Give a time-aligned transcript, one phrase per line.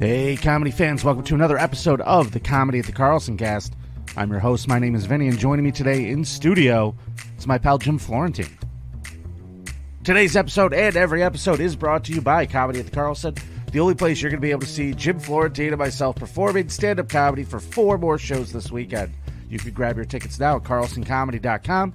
[0.00, 3.74] Hey, comedy fans, welcome to another episode of the Comedy at the Carlson Cast.
[4.16, 4.66] I'm your host.
[4.66, 6.96] My name is Vinnie, and joining me today in studio
[7.38, 8.58] is my pal Jim Florentine.
[10.02, 13.36] Today's episode and every episode is brought to you by Comedy at the Carlson,
[13.70, 16.68] the only place you're going to be able to see Jim Florentine and myself performing
[16.68, 19.14] stand up comedy for four more shows this weekend.
[19.48, 21.94] You can grab your tickets now at carlsoncomedy.com.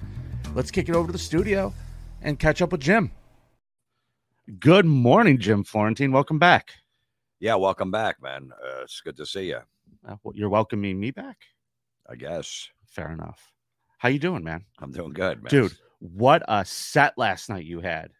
[0.54, 1.74] Let's kick it over to the studio
[2.22, 3.10] and catch up with Jim.
[4.58, 6.12] Good morning, Jim Florentine.
[6.12, 6.70] Welcome back.
[7.40, 8.50] Yeah, welcome back, man.
[8.62, 9.60] Uh, it's good to see you.
[10.06, 11.38] Uh, well, you're welcoming me back.
[12.08, 13.52] I guess Fair enough.
[13.98, 14.64] How you doing, man?
[14.80, 15.48] I'm doing good, man.
[15.50, 18.10] Dude, what a set last night you had.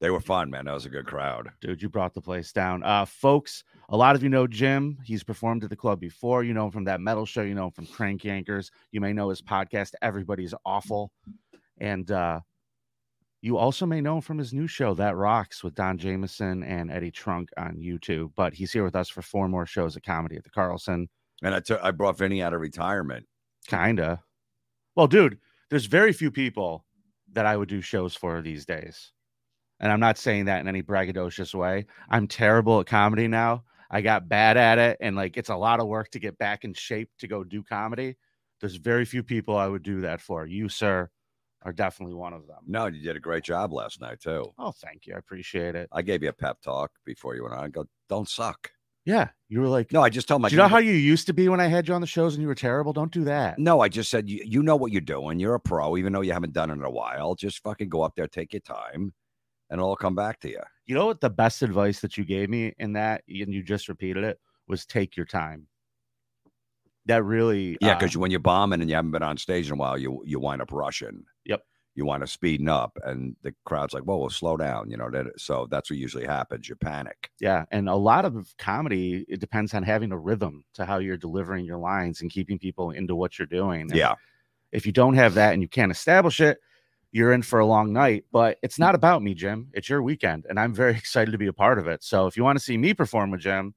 [0.00, 0.66] they were fun, man.
[0.66, 1.48] That was a good crowd.
[1.60, 2.84] Dude, you brought the place down.
[2.84, 4.98] Uh folks, a lot of you know Jim.
[5.04, 6.44] He's performed at the club before.
[6.44, 8.70] You know him from that metal show, you know him from Crank Yankers.
[8.92, 11.10] You may know his podcast, Everybody's Awful.
[11.78, 12.40] And uh
[13.40, 16.90] you also may know him from his new show, That Rocks, with Don Jamieson and
[16.90, 18.32] Eddie Trunk on YouTube.
[18.36, 21.08] But he's here with us for four more shows of comedy at the Carlson.
[21.42, 23.26] And I took I brought Vinnie out of retirement.
[23.68, 24.22] Kinda.
[24.96, 25.38] Well, dude,
[25.70, 26.84] there's very few people
[27.32, 29.12] that I would do shows for these days.
[29.80, 31.86] And I'm not saying that in any braggadocious way.
[32.08, 33.62] I'm terrible at comedy now.
[33.90, 36.64] I got bad at it, and like it's a lot of work to get back
[36.64, 38.16] in shape to go do comedy.
[38.60, 40.44] There's very few people I would do that for.
[40.46, 41.08] You, sir,
[41.62, 42.58] are definitely one of them.
[42.66, 44.52] No, you did a great job last night too.
[44.58, 45.14] Oh, thank you.
[45.14, 45.88] I appreciate it.
[45.92, 47.64] I gave you a pep talk before you went on.
[47.64, 48.70] I go, don't suck.
[49.04, 49.28] Yeah.
[49.48, 50.48] You were like, No, I just told my.
[50.50, 52.34] do you know how you used to be when I had you on the shows
[52.34, 52.92] and you were terrible?
[52.92, 53.58] Don't do that.
[53.58, 55.40] No, I just said you, you know what you're doing.
[55.40, 57.34] You're a pro, even though you haven't done it in a while.
[57.34, 59.14] Just fucking go up there, take your time,
[59.70, 60.60] and it'll come back to you.
[60.84, 63.88] You know what the best advice that you gave me in that, and you just
[63.88, 65.66] repeated it, was take your time.
[67.08, 69.72] That really, Yeah, uh, because when you're bombing and you haven't been on stage in
[69.72, 71.24] a while, you you wind up rushing.
[71.46, 71.62] Yep.
[71.94, 75.10] You wind up speeding up, and the crowd's like, "Whoa, well, slow down." You know
[75.10, 75.26] that.
[75.40, 76.68] So that's what usually happens.
[76.68, 77.30] You panic.
[77.40, 81.16] Yeah, and a lot of comedy it depends on having a rhythm to how you're
[81.16, 83.80] delivering your lines and keeping people into what you're doing.
[83.82, 84.14] And Yeah.
[84.70, 86.58] if you don't have that and you can't establish it,
[87.10, 88.26] you're in for a long night.
[88.30, 89.70] But it's not about me, Jim.
[89.72, 92.04] It's your weekend, and I'm very excited to be a part of it.
[92.04, 93.74] So if you want to see me perform with Jim,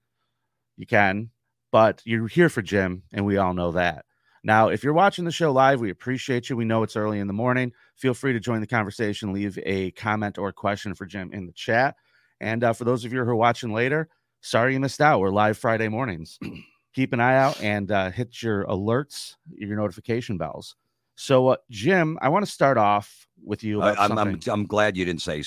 [0.76, 1.30] you can.
[1.72, 4.06] But you're here for Jim, and we all know that.
[4.44, 6.58] Now, if you're watching the show live, we appreciate you.
[6.58, 7.74] We know it's early in the morning.
[7.96, 9.34] Feel free to join the conversation.
[9.34, 11.96] Leave a comment or question for Jim in the chat.
[12.40, 14.10] And uh, for those of you who are watching later,
[14.42, 15.20] sorry you missed out.
[15.20, 16.40] We're live Friday mornings.
[16.94, 20.76] Keep an eye out and uh, hit your alerts, your notification bells.
[21.16, 23.82] So, uh, Jim, I want to start off with you.
[23.82, 24.40] I, I'm, I'm.
[24.48, 25.44] I'm glad you didn't say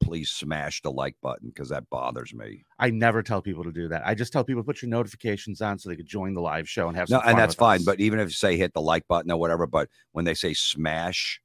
[0.00, 2.64] please smash the like button because that bothers me.
[2.78, 4.02] I never tell people to do that.
[4.06, 6.68] I just tell people to put your notifications on so they could join the live
[6.68, 7.80] show and have No, fun and that's fine.
[7.80, 7.84] us.
[7.84, 10.54] But even if you say hit the like button or whatever, but when they say
[10.54, 11.40] smash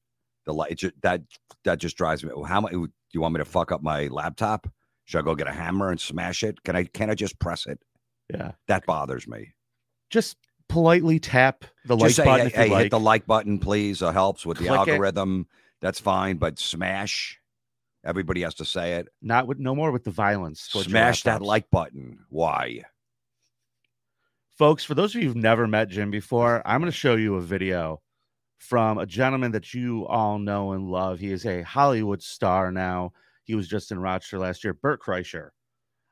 [0.46, 1.22] the like, that
[1.64, 2.32] that just drives me.
[2.46, 4.68] How much do you want me to fuck up my laptop?
[5.06, 6.64] Should I go get a hammer and smash it?
[6.64, 6.86] Can I?
[6.86, 7.80] Can I just press it?
[8.34, 9.54] yeah, That bothers me.
[10.10, 10.38] just
[10.74, 12.84] politely tap the like say, button hey, hey, like.
[12.84, 14.02] hit the like button, please.
[14.02, 14.92] It helps with the Click it.
[14.92, 15.48] algorithm.
[15.82, 16.38] That's fine.
[16.38, 17.40] But smash.
[18.06, 19.08] Everybody has to say it.
[19.22, 20.62] Not with no more with the violence.
[20.62, 22.20] Smash that like button.
[22.30, 22.84] Why?
[24.58, 24.84] folks.
[24.84, 27.42] For those of you who've never met Jim before, I'm going to show you a
[27.42, 28.02] video
[28.58, 31.20] from a gentleman that you all know and love.
[31.20, 33.12] He is a Hollywood star now.
[33.44, 34.74] He was just in Rochester last year.
[34.74, 35.50] Bert Kreischer.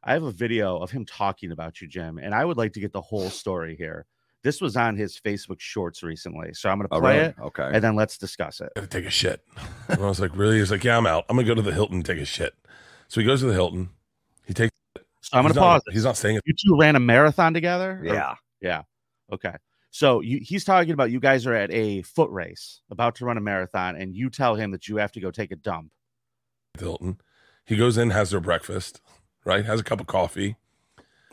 [0.03, 2.79] I have a video of him talking about you, Jim, and I would like to
[2.79, 4.05] get the whole story here.
[4.43, 7.29] This was on his Facebook Shorts recently, so I'm going to Oh, play really?
[7.29, 7.69] it Okay.
[7.73, 8.71] and then let's discuss it.
[8.75, 9.43] gotta take a shit.
[9.87, 10.57] And I was like, really?
[10.57, 11.25] He's like, yeah, I'm out.
[11.29, 12.53] I'm gonna go to the Hilton and take a shit.
[13.07, 13.89] So he goes to the Hilton.
[14.45, 14.71] He takes.
[14.95, 15.81] So I'm gonna not- pause.
[15.87, 15.93] it.
[15.93, 17.99] He's not saying At, You two ran a marathon together?
[18.01, 18.35] or- yeah.
[18.61, 18.81] Yeah.
[19.31, 19.53] Okay.
[19.91, 23.37] So you, he's talking about you guys are at a foot race, about to run
[23.37, 25.91] a marathon, and you tell him that you have to go take a dump.
[26.79, 27.19] Hilton.
[27.65, 29.01] He goes in, has their breakfast,
[29.45, 29.65] right?
[29.65, 30.55] Has a cup of coffee.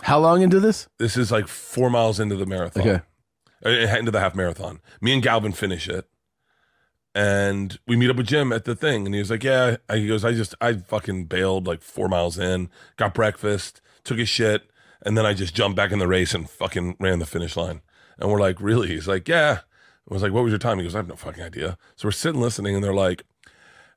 [0.03, 0.89] How long into this?
[0.99, 2.83] This is like four miles into the marathon.
[2.89, 3.01] Okay.
[3.65, 4.79] Uh, Into the half marathon.
[5.01, 6.09] Me and Galvin finish it.
[7.15, 9.05] And we meet up with Jim at the thing.
[9.07, 9.77] And he was like, Yeah.
[9.93, 14.25] He goes, I just, I fucking bailed like four miles in, got breakfast, took a
[14.25, 14.71] shit.
[15.03, 17.81] And then I just jumped back in the race and fucking ran the finish line.
[18.19, 18.89] And we're like, Really?
[18.89, 19.61] He's like, Yeah.
[20.09, 20.79] I was like, What was your time?
[20.79, 21.77] He goes, I have no fucking idea.
[21.97, 23.25] So we're sitting listening and they're like,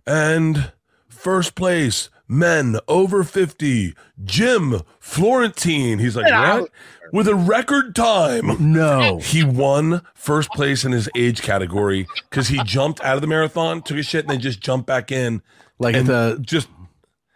[0.08, 0.72] And
[1.08, 3.94] first place, men over 50,
[4.24, 6.00] Jim Florentine.
[6.00, 6.72] He's like, What?
[7.12, 8.72] With a record time.
[8.72, 9.18] No.
[9.20, 13.82] He won first place in his age category because he jumped out of the marathon,
[13.82, 15.42] took a shit, and then just jumped back in.
[15.78, 16.70] Like and the just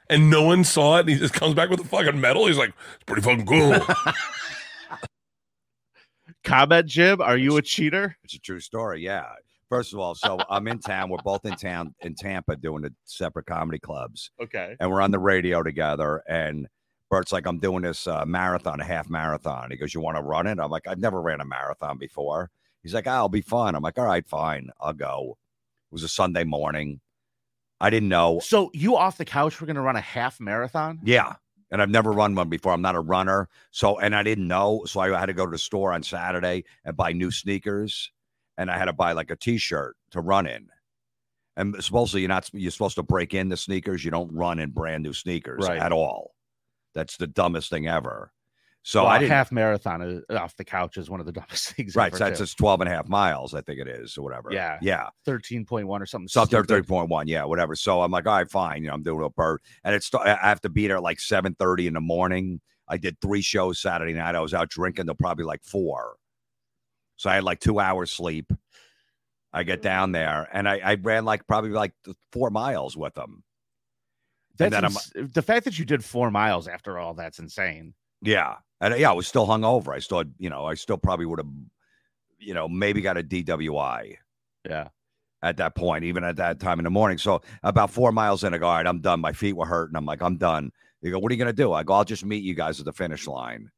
[0.10, 1.02] and no one saw it.
[1.02, 2.48] And he just comes back with a fucking medal.
[2.48, 3.76] He's like, it's pretty fucking cool.
[6.46, 7.20] Comment, Jim.
[7.22, 8.16] Are you a cheater?
[8.24, 9.02] It's a true story.
[9.02, 9.26] Yeah.
[9.70, 11.10] First of all, so I'm in town.
[11.10, 14.76] We're both in town in Tampa doing the separate comedy clubs, Okay.
[14.80, 16.22] and we're on the radio together.
[16.28, 16.68] And
[17.10, 19.72] Bert's like, I'm doing this uh, marathon, a half marathon.
[19.72, 20.60] He goes, You want to run it?
[20.60, 22.52] I'm like, I've never ran a marathon before.
[22.84, 23.74] He's like, oh, I'll be fun.
[23.76, 24.70] I'm like, All right, fine.
[24.80, 25.38] I'll go.
[25.92, 27.00] It was a Sunday morning.
[27.82, 28.40] I didn't know.
[28.44, 31.00] So you off the couch were going to run a half marathon?
[31.04, 31.36] Yeah.
[31.72, 32.72] And I've never run one before.
[32.72, 33.50] I'm not a runner.
[33.72, 34.84] So, and I didn't know.
[34.86, 38.12] So I had to go to the store on Saturday and buy new sneakers.
[38.58, 40.68] And I had to buy like a t shirt to run in.
[41.58, 44.04] And supposedly you're not, you're supposed to break in the sneakers.
[44.04, 45.80] You don't run in brand new sneakers Right.
[45.82, 46.34] at all.
[46.94, 48.32] That's the dumbest thing ever.
[48.84, 49.32] So Well, I a didn't.
[49.32, 51.96] half marathon off the couch is one of the dumbest things.
[51.96, 52.08] right.
[52.08, 54.50] ever, So that's just 12 and a half miles, I think it is, or whatever.
[54.52, 54.78] Yeah.
[54.82, 55.08] Yeah.
[55.26, 56.28] 13.1 or something.
[56.28, 57.24] So up 30.1.
[57.28, 57.76] Yeah, whatever.
[57.76, 58.84] So I'm like, all right, fine.
[58.84, 59.62] You know, I'm doing a bird.
[59.84, 62.62] And it's, I have to be there at like 7.30 in the morning.
[62.88, 64.36] I did three shows Saturday night.
[64.36, 66.18] I was out drinking till probably like four.
[67.26, 68.54] So I had like two hours sleep.
[69.52, 71.94] I get down there and I, I ran like probably like
[72.32, 73.44] four miles with them.
[74.60, 77.16] That's then I'm- ins- the fact that you did four miles after all.
[77.16, 77.96] That's insane.
[78.22, 78.58] Yeah.
[78.80, 79.96] And uh, yeah, I was still hungover.
[79.96, 81.50] I still, had, you know, I still probably would have,
[82.38, 84.18] you know, maybe got a DWI.
[84.70, 84.90] Yeah.
[85.42, 87.18] at that point, even at that time in the morning.
[87.18, 89.20] So about four miles in, I go, all right, I'm done.
[89.20, 89.96] My feet were hurting.
[89.96, 90.70] I'm like, I'm done.
[91.02, 91.74] They go, what are you going to do?
[91.74, 93.72] I go, I'll just meet you guys at the finish line.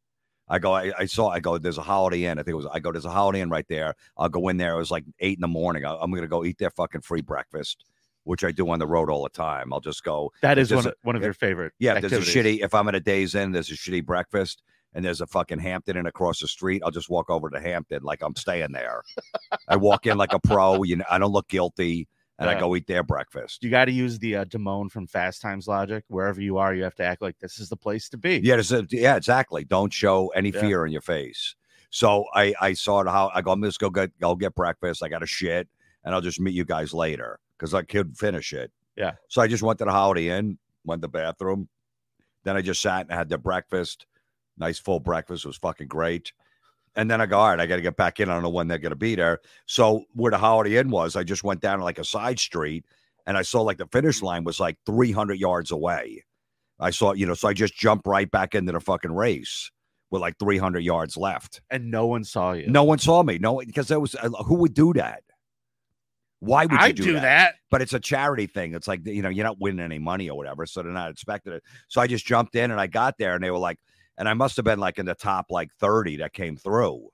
[0.50, 2.40] I go, I, I saw, I go, there's a Holiday Inn.
[2.40, 3.96] I think it was, I go, there's a Holiday Inn right there.
[4.18, 4.74] I'll go in there.
[4.76, 5.86] It was like eight in the morning.
[5.86, 7.84] I, I'm going to go eat their fucking free breakfast,
[8.24, 9.74] which I do on the road all the time.
[9.74, 11.74] I'll just go, That is one of, one of your favorite.
[11.80, 14.64] yeah, if there's a shitty, if I'm at a Days Inn, there's a shitty breakfast
[14.94, 16.82] and there's a fucking Hampton Inn across the street.
[16.84, 19.04] I'll just walk over to Hampton like I'm staying there.
[19.68, 20.84] I walk in like a pro.
[20.84, 22.08] You know, I don't look guilty,
[22.40, 23.64] and I go eat their breakfast.
[23.64, 26.04] You got to use the uh, Damone from Fast Times logic.
[26.08, 28.40] Wherever you are, you have to act like this is the place to be.
[28.44, 29.64] Yeah, a, yeah, exactly.
[29.64, 30.62] Don't show any Yeah.
[30.62, 31.56] fear in your face.
[31.90, 33.52] So I I saw it how I go.
[33.52, 35.02] I'm just go get go get breakfast.
[35.02, 35.68] I got a shit,
[36.04, 38.72] and I'll just meet you guys later because I could finish it.
[38.96, 39.14] Yeah.
[39.30, 41.70] So I just went to the Holiday Inn, went to the bathroom,
[42.44, 44.06] then I just sat and had the breakfast.
[44.58, 46.34] Nice full breakfast It was fucking great.
[46.98, 48.28] And then I go, all right, I got to get back in.
[48.28, 49.40] I don't know when they're going to be there.
[49.68, 52.86] So where the Holiday Inn was, I just went down like a side street,
[53.28, 56.26] and I saw like the finish line was like 300 yards away.
[56.80, 59.72] I saw, you know, so I just jumped right back into the fucking race
[60.10, 61.62] with like 300 yards left.
[61.70, 62.68] And no one saw you.
[62.68, 63.38] No one saw me.
[63.38, 65.22] No, because there was uh, who would do that?
[66.40, 67.22] Why would you I do, do that?
[67.22, 67.56] that.
[67.70, 68.74] But it's a charity thing.
[68.74, 71.54] It's like you know you're not winning any money or whatever, so they're not expecting
[71.54, 71.64] it.
[71.90, 73.80] So I just jumped in and I got there, and they were like,
[74.18, 77.10] and I must have been like in the top like 30 that came through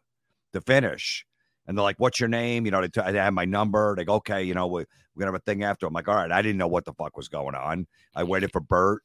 [0.53, 1.25] to finish.
[1.65, 3.95] And they're like, "What's your name?" You know, they, t- they have my number.
[3.95, 4.83] They go, "Okay, you know, we,
[5.15, 6.93] we're gonna have a thing after." I'm like, "All right." I didn't know what the
[6.93, 7.87] fuck was going on.
[8.15, 9.01] I waited for Bert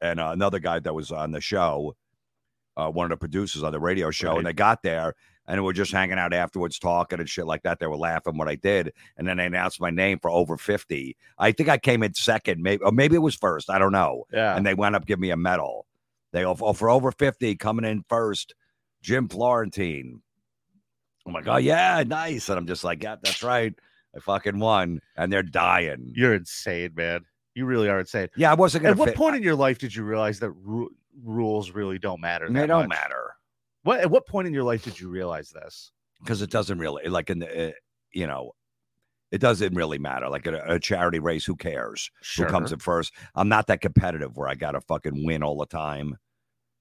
[0.00, 1.94] and uh, another guy that was on the show,
[2.78, 4.38] uh, one of the producers on the radio show, Right.
[4.38, 5.14] and they got there
[5.46, 7.78] and we're just hanging out afterwards, talking and shit like that.
[7.78, 11.14] They were laughing what I did, and then they announced my name for over fifty.
[11.38, 13.68] I think I came in second, maybe, or maybe it was first.
[13.68, 14.24] I don't know.
[14.32, 14.56] Yeah.
[14.56, 15.84] And they wound up giving me a medal.
[16.32, 18.54] They oh, for over fifty, coming in first,
[19.02, 20.20] Jim Florentine.
[21.26, 23.74] I'm like, oh yeah, nice, and I'm just like, yeah, that's right.
[24.16, 26.12] I fucking won, and they're dying.
[26.14, 27.20] You're insane, man.
[27.54, 28.28] You really are insane.
[28.36, 28.92] Yeah, I wasn't gonna.
[28.92, 30.90] At what fit- point in your life did you realize that ru-
[31.22, 32.48] rules really don't matter?
[32.50, 32.98] they don't much?
[32.98, 33.34] matter
[33.82, 35.92] What at what point in your life did you realize this?
[36.20, 37.72] because it doesn't really like in the, uh,
[38.12, 38.52] you know,
[39.30, 40.28] it doesn't really matter.
[40.28, 42.10] Like a, a charity race, who cares?
[42.22, 42.46] Sure.
[42.46, 43.12] who comes in first.
[43.34, 46.16] I'm not that competitive where I got to fucking win all the time.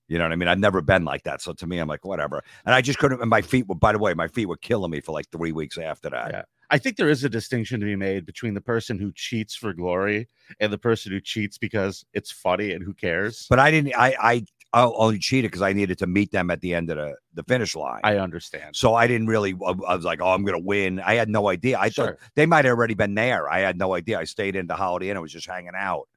[0.07, 0.47] You know what I mean?
[0.47, 1.41] I've never been like that.
[1.41, 2.41] So to me, I'm like, whatever.
[2.65, 3.19] And I just couldn't.
[3.19, 5.51] And my feet were, by the way, my feet were killing me for like three
[5.51, 6.31] weeks after that.
[6.31, 6.41] Yeah.
[6.69, 9.73] I think there is a distinction to be made between the person who cheats for
[9.73, 10.27] glory
[10.59, 13.47] and the person who cheats because it's funny and who cares.
[13.49, 14.45] But I didn't, I, I,
[14.77, 17.43] I only cheated because I needed to meet them at the end of the, the
[17.43, 18.01] finish line.
[18.03, 18.75] I understand.
[18.75, 20.99] so I didn't really, I was like, oh, I'm going to win.
[20.99, 21.79] I had no idea.
[21.79, 23.49] I thought they might have already been there.
[23.49, 24.19] I had no idea.
[24.19, 25.17] I stayed in the Holiday Inn.
[25.17, 26.07] I was just hanging out,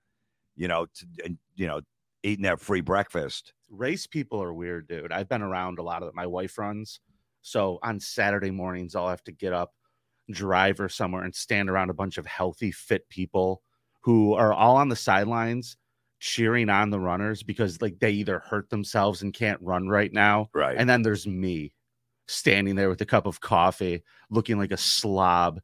[0.57, 1.81] you know, to, you know,
[2.23, 3.55] eating their free breakfast.
[3.71, 5.11] race people are weird, dude.
[5.11, 7.01] I've been around a lot of my wife runs.
[7.41, 9.73] So on Saturday mornings, I'll have to get up,
[10.31, 13.63] drive her somewhere, and stand around a bunch of healthy, fit people
[14.01, 15.79] who are all on the sidelines
[16.21, 20.49] cheering on the runners because like they either hurt themselves and can't run right now.
[20.55, 20.77] Right.
[20.79, 21.73] And then there's me
[22.29, 25.61] standing there with a cup of coffee, looking like a slob,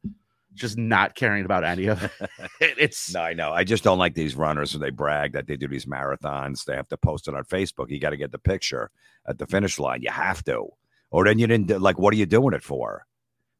[0.53, 2.11] just not caring about any of it.
[2.59, 3.51] It's No, I know.
[3.51, 6.65] I just don't like these runners when they brag that they do these marathons.
[6.65, 7.89] They have to post it on Facebook.
[7.89, 8.91] You got to get the picture
[9.27, 10.01] at the finish line.
[10.01, 10.67] You have to.
[11.11, 13.05] Or then you didn't like, what are you doing it for?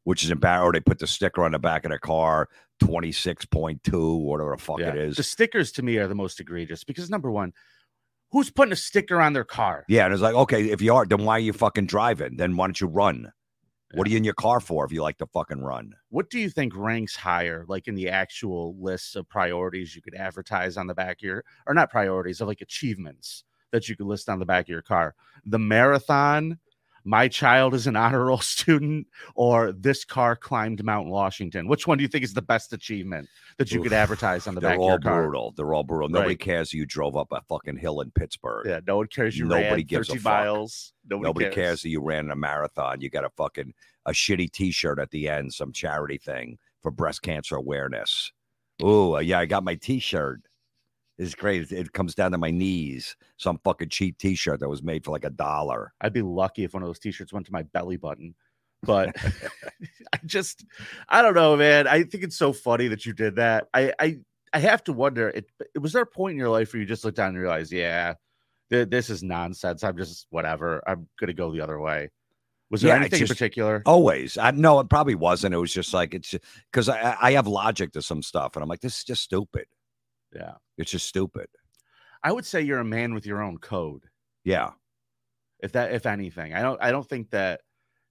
[0.08, 0.66] Which is embarrassing.
[0.66, 2.48] Or they put the sticker on the back of their car,
[2.82, 4.90] 26.2, whatever the fuck yeah.
[4.90, 5.16] it is.
[5.16, 7.52] The stickers to me are the most egregious because number one,
[8.30, 9.84] who's putting a sticker on their car?
[9.88, 10.04] yeah.
[10.04, 12.36] And it's like, okay, if you are, then why are you fucking driving?
[12.36, 13.32] Then why don't you run?
[13.94, 15.94] What are you in your car for if you like to fucking run?
[16.10, 20.14] What do you think ranks higher, like in the actual lists of priorities you could
[20.14, 23.44] advertise on the back of your, or not priorities of like achievements?
[23.72, 25.14] that you could list on the back of your car.
[25.44, 26.58] The marathon,
[27.04, 31.68] my child is an honor roll student, or this car climbed Mount Washington.
[31.68, 34.60] Which one do you think is the best achievement that you could advertise on the
[34.62, 35.22] They're back of all your car?
[35.22, 35.54] brutal.
[35.56, 36.08] They're all brutal.
[36.08, 36.38] Nobody Right.
[36.40, 38.66] cares you drove up a fucking hill in Pittsburgh.
[38.68, 40.32] Yeah, no one cares you Nobody ran gives a 30 fuck.
[40.32, 40.92] miles.
[41.08, 41.54] Nobody, Nobody cares.
[41.54, 43.00] cares that you ran a marathon.
[43.00, 43.72] You got a fucking
[44.06, 48.32] a shitty T-shirt at the end, some charity thing for breast cancer awareness.
[48.82, 50.42] Oh yeah, I got my T-shirt.
[51.18, 51.62] It's great.
[51.62, 53.16] It- It comes down to my knees.
[53.36, 55.92] Some fucking cheap T-shirt that was made for like a dollar.
[56.00, 58.34] I'd be lucky if one of those t-shirts went to my belly button.
[58.82, 59.16] But
[60.12, 60.64] I just
[61.08, 61.86] I don't know, man.
[61.88, 63.68] I think it's so funny that you did that.
[63.74, 64.18] I I
[64.52, 66.86] I have to wonder it, it was there a point in your life where you
[66.86, 68.14] just looked down and realized, yeah,
[68.70, 69.82] th- this is nonsense.
[69.84, 70.82] I'm just whatever.
[70.86, 72.10] I'm gonna go the other way.
[72.70, 73.82] Was there Yeah, anything just- in particular?
[73.86, 74.38] Always.
[74.38, 75.54] I no, it probably wasn't.
[75.54, 76.34] It was just like it's
[76.70, 79.66] because I I have logic to some stuff, and I'm like, this is just stupid.
[80.34, 80.54] Yeah.
[80.76, 81.48] It's just stupid.
[82.22, 84.04] I would say you're a man with your own code.
[84.44, 84.70] Yeah.
[85.60, 86.54] If that if anything.
[86.54, 87.60] I don't I don't think that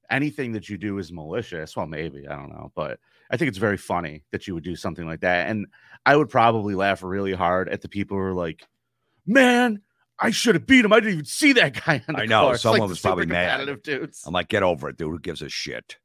[0.09, 1.75] anything that you do is malicious.
[1.75, 4.75] Well, maybe, I don't know, but I think it's very funny that you would do
[4.75, 5.49] something like that.
[5.49, 5.67] And
[6.05, 8.65] I would probably laugh really hard at the people who are like,
[9.25, 9.81] "Man,
[10.19, 10.93] I should have beat him.
[10.93, 13.25] I didn't even see that guy on the I know, course." someone the was probably
[13.25, 13.67] mad.
[13.83, 14.23] dudes.
[14.25, 15.11] I'm like, get over it, dude.
[15.11, 15.97] Who gives a shit?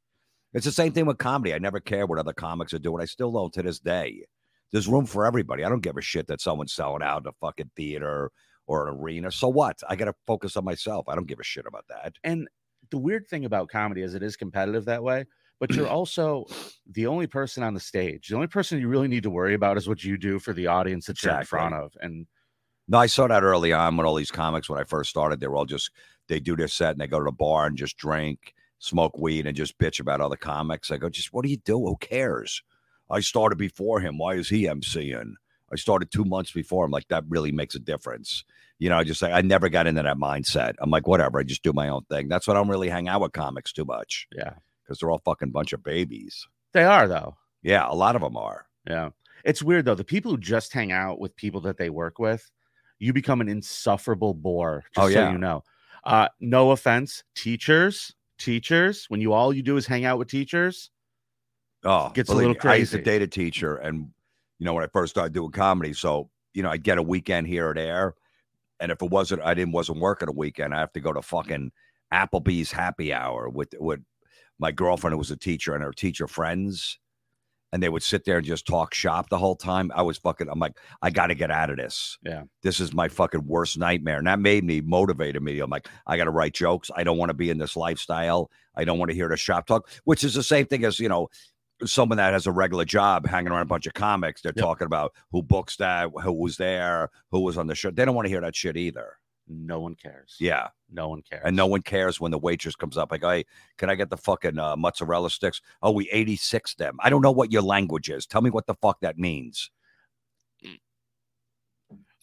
[0.53, 1.53] It's the same thing with comedy.
[1.53, 3.01] I never care what other comics are doing.
[3.01, 4.25] I still don't to this day.
[4.73, 5.63] There's room for everybody.
[5.63, 8.31] I don't give a shit that someone's selling out a fucking theater
[8.65, 9.31] or an arena.
[9.31, 9.79] So what?
[9.87, 11.07] I got to focus on myself.
[11.07, 12.15] I don't give a shit about that.
[12.23, 12.47] And
[12.89, 15.25] the weird thing about comedy is it is competitive that way,
[15.59, 16.45] but you're also
[16.91, 18.29] the only person on the stage.
[18.29, 20.65] The only person you really need to worry about is what you do for the
[20.65, 21.93] audience that you're in front of.
[22.01, 22.25] And
[22.87, 25.47] No, I saw that early on when all these comics, when I first started, they
[25.47, 25.91] were all just,
[26.27, 29.45] they do their set and they go to the bar and just drink, smoke weed,
[29.45, 30.89] and just bitch about other comics.
[30.89, 31.77] I go, just what do you do?
[31.77, 32.63] Who cares?
[33.13, 34.17] I started before him.
[34.17, 35.33] Why is he emceeing?
[35.71, 36.91] I started two months before him.
[36.91, 38.43] Like that really makes a difference.
[38.79, 40.73] You know, I just like I never got into that mindset.
[40.79, 42.27] I'm like, whatever, I just do my own thing.
[42.27, 44.53] That's why I don't really hang out with comics too much yeah,
[44.83, 46.45] because they're all fucking bunch of babies.
[46.73, 47.35] they are though.
[47.61, 48.65] Yeah, a lot of them are.
[48.87, 49.09] Yeah.
[49.45, 49.95] It's weird though.
[49.95, 52.49] The people who just hang out with people that they work with,
[52.99, 54.83] you become an insufferable bore.
[54.95, 55.31] Just Oh, so yeah.
[55.31, 55.63] you know.
[56.03, 59.05] Uh, no offense, teachers, teachers.
[59.07, 60.91] When you all you do is hang out with teachers,
[61.83, 63.03] Oh, Gets a little me, I used to crazy.
[63.03, 64.07] date a teacher, and
[64.59, 67.47] you know when I first started doing comedy, so you know I'd get a weekend
[67.47, 68.15] here or there,
[68.79, 71.21] and if it wasn't, I didn't wasn't working a weekend, I have to go to
[71.21, 71.71] fucking
[72.13, 73.99] Applebee's happy hour with with
[74.59, 76.99] my girlfriend who was a teacher and her teacher friends,
[77.73, 79.91] and they would sit there and just talk shop the whole time.
[79.95, 80.47] I was fucking.
[80.47, 82.17] I'm like, I got to get out of this.
[82.23, 82.43] Yeah.
[82.61, 85.59] this is my fucking worst nightmare, and that made me motivated me.
[85.59, 86.91] I'm like, I got to write jokes.
[86.95, 88.49] I don't want to be in this lifestyle.
[88.75, 91.09] I don't want to hear the shop talk, which is the same thing as you
[91.09, 91.29] know
[91.85, 94.41] someone that has a regular job hanging around a bunch of comics.
[94.41, 94.63] They're Yep.
[94.63, 97.91] talking about who books that, who was there, who was on the show.
[97.91, 99.17] They don't want to hear that shit either.
[99.47, 100.37] no one cares.
[100.39, 100.69] Yeah.
[100.89, 101.41] No one cares.
[101.45, 103.43] And no one cares when the waitress comes up like, hey,
[103.77, 105.59] can I get the fucking uh, mozzarella sticks?
[105.81, 106.95] Oh, we 86 them.
[107.01, 108.25] I don't know what your language is.
[108.25, 109.69] Tell me what the fuck that means.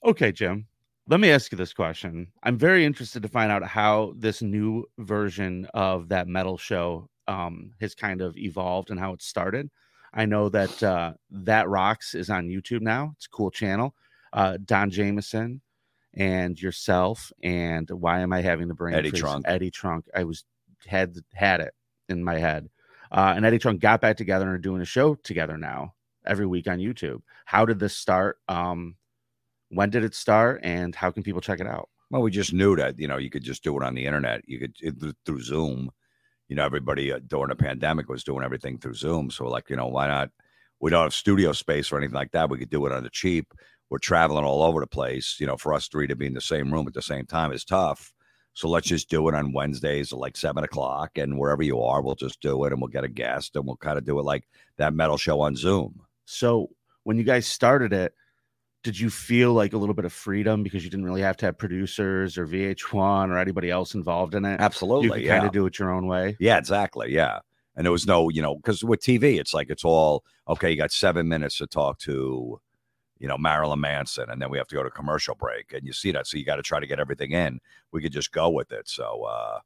[0.04, 0.66] Okay, Jim.
[1.08, 2.28] Let me ask you this question.
[2.42, 7.72] I'm very interested to find out how this new version of that metal show um,
[7.80, 9.70] has kind of evolved and how it started.
[10.12, 13.12] I know that uh, that rocks is on YouTube now.
[13.16, 13.94] It's a cool channel.
[14.32, 15.60] Uh, Don Jamieson
[16.14, 19.20] and yourself and why am I having the brain Eddie freeze?
[19.20, 19.44] Trunk.
[19.46, 20.06] Eddie Trunk.
[20.14, 20.44] I was
[20.86, 21.74] had had it
[22.08, 22.68] in my head.
[23.12, 25.94] Uh, and Eddie Trunk got back together and are doing a show together now
[26.26, 27.22] every week on YouTube.
[27.44, 28.38] How did this start?
[28.48, 28.96] Um,
[29.68, 32.74] when did it start and how can people check it out Well, we just knew
[32.76, 34.42] that, you know, you could just do it on the internet.
[34.46, 35.90] You could it, through Zoom.
[36.50, 39.30] You know, everybody uh, during the pandemic was doing everything through Zoom.
[39.30, 40.30] So, like, you know, why not?
[40.80, 42.50] We don't have studio space or anything like that.
[42.50, 43.54] We could do it on the cheap.
[43.88, 45.36] We're traveling all over the place.
[45.38, 47.52] You know, for us three to be in the same room at the same time
[47.52, 48.12] is tough.
[48.52, 52.02] So let's just do it on Wednesdays at like seven o'clock, and wherever you are,
[52.02, 54.24] we'll just do it, and we'll get a guest, and we'll kind of do it
[54.24, 54.44] like
[54.76, 56.00] that metal show on Zoom.
[56.24, 56.68] so
[57.04, 58.12] when you guys started it
[58.82, 61.46] did you feel like a little bit of freedom because you didn't really have to
[61.46, 65.06] have producers or vh1 or anybody else involved in it Absolutely.
[65.06, 65.36] you could yeah.
[65.36, 67.12] kind of do it your own way Yeah, exactly.
[67.12, 67.40] Yeah.
[67.76, 70.70] And there was no, you know, because with TV, it's like it's all okay.
[70.70, 72.60] You got seven minutes to talk to,
[73.18, 75.92] you know, Marilyn Manson, and then we have to go to commercial break, and you
[75.92, 76.26] see that.
[76.26, 77.60] So you got to try to get everything in.
[77.92, 78.88] We could just go with it.
[78.88, 79.60] So, uh,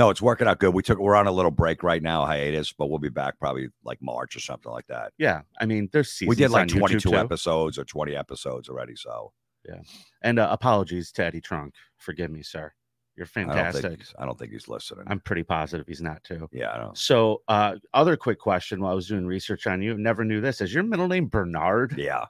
[0.00, 0.72] no, it's working out good.
[0.72, 3.68] We took, we're on a little break right now, hiatus, but we'll be back probably
[3.84, 5.12] like March or something like that.
[5.18, 8.96] yeah i mean there's seasons we did like on 22 episodes or 20 episodes already.
[8.96, 9.32] So
[9.68, 9.80] yeah.
[10.22, 12.72] and uh, apologies to eddie trunk forgive me sir
[13.14, 15.04] you're I don't, fantastic think, I don't think he's listening.
[15.06, 19.08] i'm pretty positive he's not too yeah, so uh other quick question while i was
[19.08, 22.24] doing research on you never knew this is your middle name bernard Yeah,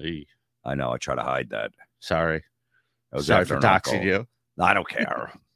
[0.00, 0.24] Eey,
[0.64, 0.92] I know.
[0.92, 1.72] I try to hide that.
[2.00, 2.42] sorry
[3.12, 4.26] I was Sorry for doxing you.
[4.58, 5.30] I don't care.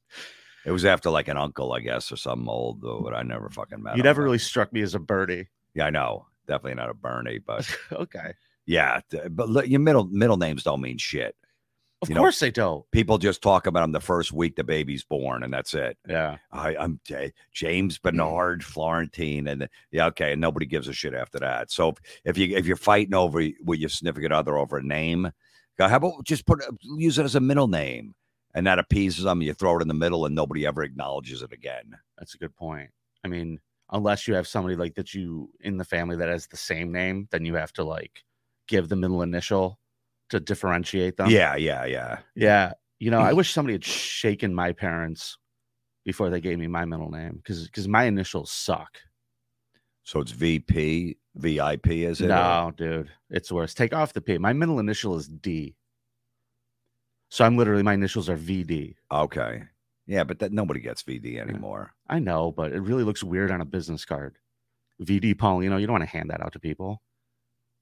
[0.67, 3.49] it was after like an uncle, I guess, or something old, though, but I never
[3.49, 5.49] fucking met You never really struck me as a birdie.
[5.75, 6.27] Yeah, I know.
[6.47, 8.33] Definitely not a Bernie, but okay.
[8.67, 9.01] yeah.
[9.31, 11.35] But look, your middle middle names don't mean shit.
[12.03, 12.85] Of You know- course they don't.
[12.93, 15.97] People just talk about them the first week the baby's born, and that's it.
[16.07, 16.37] Yeah.
[16.53, 21.39] I, I'm J- James Bernard Florentine, and yeah, okay, and nobody gives a shit after
[21.41, 21.71] that.
[21.73, 25.31] So if, if you if you're fighting over with your significant other over a name,
[25.79, 28.15] go, how about just put use it as a middle name,
[28.57, 29.43] and that appeases them.
[29.43, 31.95] You throw it in the middle, and nobody ever acknowledges it again.
[32.19, 32.89] That's a good point.
[33.23, 33.61] I mean,
[33.93, 37.29] unless you have somebody like that you in the family that has the same name,
[37.31, 38.25] then you have to like
[38.67, 39.79] give the middle initial
[40.31, 41.29] to differentiate them.
[41.29, 42.19] yeah, yeah, yeah.
[42.35, 42.73] Yeah.
[42.99, 45.37] You know, I wish somebody had shaken my parents
[46.07, 48.97] before they gave me my middle name because because my initials suck.
[50.05, 52.29] So it's VP, VIP, is it?
[52.29, 53.75] No, dude, it's worse.
[53.75, 54.39] Take off the P.
[54.39, 55.75] My middle initial is D.
[57.29, 58.95] So I'm literally my initials are VD.
[59.11, 59.65] Okay.
[60.07, 61.93] Yeah, but that nobody gets VD anymore.
[62.09, 64.39] I know, but it really looks weird on a business card.
[65.03, 67.03] VD Paulino, you know, you don't want to hand that out to people.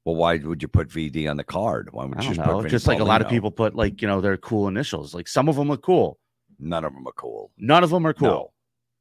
[0.04, 1.90] Well, why would you put VD on the card?
[1.92, 2.60] Why would I you don't just know.
[2.62, 3.30] put Just like a lot of Paulino?
[3.30, 5.14] people put like, you know, their cool initials.
[5.14, 6.18] Like some of them look cool.
[6.58, 7.50] None of them are cool.
[7.58, 8.54] None of them are cool.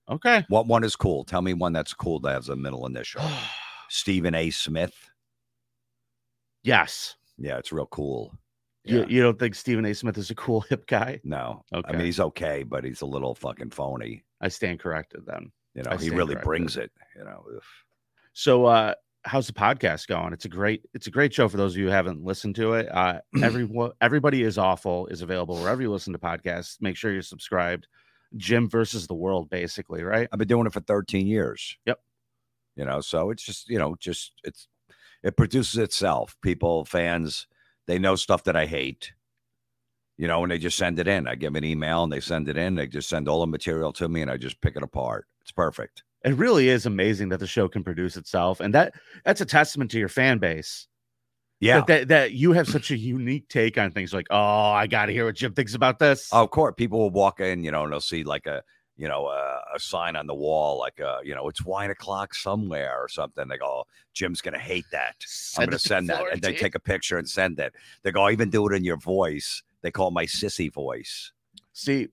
[0.09, 0.43] Okay.
[0.49, 1.23] What one is cool?
[1.23, 3.21] Tell me one that's cool that has a middle initial.
[3.89, 4.49] Stephen A.
[4.49, 4.93] Smith.
[6.63, 7.15] yes.
[7.37, 8.37] Yeah, it's real cool.
[8.85, 9.05] You, Yeah.
[9.07, 9.93] you don't think Stephen A.
[9.93, 11.19] Smith is a cool hip guy?
[11.23, 14.23] No, I mean he's okay, but he's a little fucking phony.
[14.41, 15.51] I stand corrected then.
[15.75, 16.43] You know, I he really corrected.
[16.45, 16.91] brings it.
[17.15, 17.61] You know, Ugh.
[18.33, 18.93] So uh
[19.25, 20.33] how's the podcast going?
[20.33, 22.73] It's a great it's a great show for those of you who haven't listened to
[22.73, 22.89] it.
[22.91, 26.77] Uh everyone everybody is awful is available wherever you listen to podcasts.
[26.81, 27.87] Make sure you're subscribed.
[28.35, 30.27] Jim versus the world, basically, right?
[30.31, 31.77] I've been doing it for 13 years.
[31.85, 31.99] Yep.
[32.75, 34.67] You know, so it's just you know, just it's
[35.23, 36.35] it produces itself.
[36.41, 37.47] People, fans,
[37.87, 39.13] they know stuff that I hate.
[40.17, 41.27] You know, and they just send it in.
[41.27, 42.75] I give them an email and they send it in.
[42.75, 45.25] They just send all the material to me and I just pick it apart.
[45.41, 46.03] It's perfect.
[46.23, 48.59] It really is amazing that the show can produce itself.
[48.59, 48.93] And that
[49.25, 50.87] that's a testament to your fan base.
[51.59, 51.77] Yeah.
[51.79, 55.11] That, that, that you have such a unique take on things like, oh, I gotta
[55.13, 56.29] hear what Jim thinks about this.
[56.31, 58.61] Oh, of course, people will walk in, you know, and they'll see like a,
[58.95, 62.35] you know, a, a sign on the wall, like a, you know, it's wine o'clock
[62.35, 63.47] somewhere or something.
[63.47, 65.15] They go, oh, Jim's gonna hate that.
[65.57, 67.73] I'm gonna send that, and they take a picture and send it.
[68.03, 69.63] They go, I even do it in your voice.
[69.81, 71.31] They call my sissy voice.
[71.73, 72.09] See,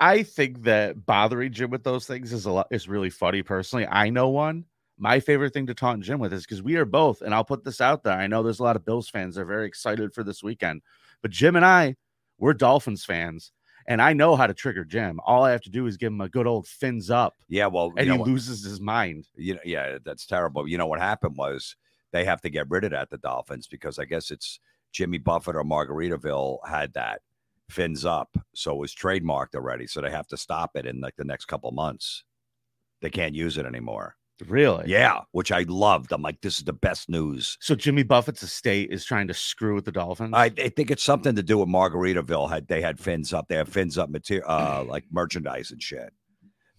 [0.00, 3.42] I think that bothering Jim with those things is a lot is really funny.
[3.42, 4.64] Personally, I know one.
[5.00, 7.64] My favorite thing to taunt Jim with is because we are both, and I'll put
[7.64, 8.14] this out there.
[8.14, 10.82] I know there's a lot of Bills fans that are very excited for this weekend,
[11.22, 11.96] but Jim and I,
[12.38, 13.52] we're Dolphins fans,
[13.88, 15.18] and I know how to trigger Jim.
[15.26, 17.92] All I have to do is give him a good old fins up, Yeah, well,
[17.96, 19.26] and he what- loses his mind.
[19.34, 20.68] you know, yeah, that's terrible.
[20.68, 21.74] You know what happened was
[22.12, 24.60] they have to get rid of that the Dolphins because I guess it's
[24.92, 27.22] Jimmy Buffett or Margaritaville had that
[27.68, 29.86] fins up, so it was trademarked already.
[29.86, 32.24] So they have to stop it in like the next couple months.
[33.00, 34.16] They can't use it anymore.
[34.46, 34.84] Really?
[34.86, 36.12] Yeah, which I loved.
[36.12, 37.58] I'm like, this is the best news.
[37.60, 40.30] So Jimmy Buffett's estate is trying to screw with the Dolphins.
[40.34, 42.48] I, I think it's something to do with Margaritaville.
[42.48, 46.12] Had they had fins up, they have fins up material, uh, like merchandise and shit.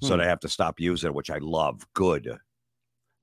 [0.01, 0.21] So Hmm.
[0.21, 1.85] they have to stop using it, which I love.
[1.93, 2.29] Good.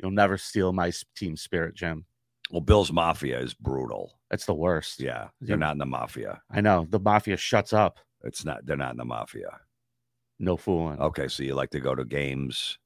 [0.03, 2.05] You'll never steal my team spirit, Jim.
[2.51, 4.21] Well, Bills Mafia is brutal.
[4.31, 5.01] That's the worst.
[5.01, 6.43] Yeah, they're not in the mafia.
[6.51, 6.87] I know.
[6.91, 7.99] The mafia shuts up.
[8.23, 8.67] It's not.
[8.67, 9.59] They're not in the mafia.
[10.39, 11.01] No fooling.
[11.01, 12.79] Okay, so you like to go to games.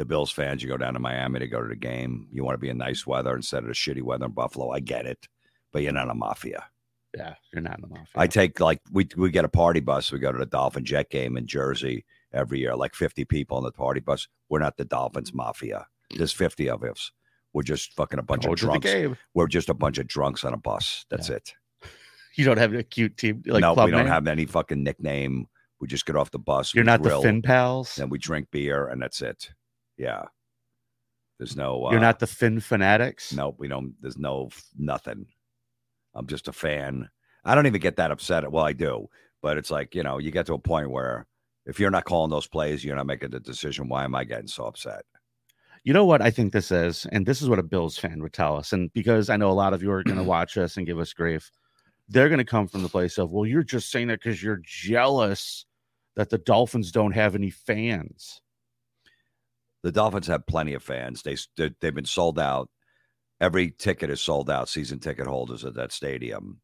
[0.00, 2.26] The Bills fans, you go down to Miami to go to the game.
[2.32, 4.70] You want to be in nice weather instead of the shitty weather in Buffalo.
[4.70, 5.28] I get it,
[5.72, 6.64] but you're not a mafia.
[7.14, 8.06] Yeah, you're not in the mafia.
[8.16, 10.10] I take like we we get a party bus.
[10.10, 13.62] We go to the Dolphin Jet game in Jersey every year, like 50 people on
[13.62, 14.26] the party bus.
[14.48, 15.86] We're not the Dolphins mafia.
[16.16, 17.12] There's 50 of us.
[17.52, 19.18] We're just fucking a bunch Told of drunks.
[19.34, 21.04] We're just a bunch of drunks on a bus.
[21.10, 21.52] That's it.
[22.36, 24.06] You don't have a cute team like no, we don't name?
[24.06, 25.48] have any fucking nickname.
[25.80, 26.72] We just get off the bus.
[26.72, 27.96] You're not grill, the Fin Pals.
[27.96, 29.50] Then we drink beer, and that's it.
[30.00, 30.24] Yeah.
[31.38, 31.86] There's no.
[31.86, 33.34] Uh, You're not the Fin Fanatics.
[33.34, 33.56] Nope.
[33.58, 33.94] we don't.
[34.00, 35.26] There's no nothing.
[36.14, 37.08] I'm just a fan.
[37.44, 38.50] I don't even get that upset.
[38.50, 39.08] Well, I do,
[39.42, 41.26] but it's like you know, you get to a point where
[41.66, 43.88] if you're not calling those plays, you're not making the decision.
[43.88, 45.04] Why am I getting so upset?
[45.84, 48.32] You know what I think this is, and this is what a Bills fan would
[48.32, 48.72] tell us.
[48.72, 50.98] And because I know a lot of you are going to watch us and give
[50.98, 51.50] us grief,
[52.08, 54.60] they're going to come from the place of, well, you're just saying that because you're
[54.62, 55.64] jealous
[56.16, 58.40] that the Dolphins don't have any fans.
[59.82, 61.22] The Dolphins have plenty of fans.
[61.22, 62.68] They they- they've been sold out.
[63.40, 64.68] Every ticket is sold out.
[64.68, 66.60] Season ticket holders at that stadium.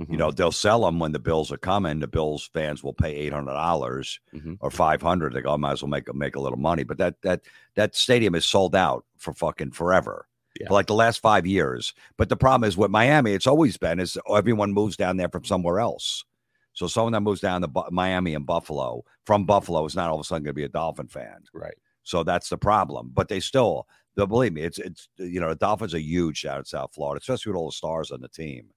[0.00, 0.10] Mhm.
[0.10, 2.00] You know, they'll sell them when the Bills are coming.
[2.00, 4.58] The Bills fans will pay eight hundred dollars Mhm.
[4.60, 5.32] or five hundred.
[5.32, 6.82] They go, I might as well make make a little money.
[6.82, 7.42] But that that
[7.76, 10.26] that stadium is sold out for fucking forever.
[10.60, 10.68] Yeah.
[10.68, 11.94] For like the last five years.
[12.16, 15.44] But the problem is with Miami, it's always been is everyone moves down there from
[15.44, 16.24] somewhere else.
[16.72, 20.16] So someone that moves down to Bu- Miami and Buffalo from Buffalo is not all
[20.16, 21.44] of a sudden going to be a Dolphin fan.
[21.54, 21.76] Right.
[22.06, 23.10] So that's the problem.
[23.12, 26.60] But they still, they'll believe me, it's it's you know the Dolphins are huge out
[26.60, 28.68] in South Florida, especially with all the stars on the team.